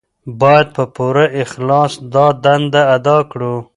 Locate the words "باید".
0.41-0.67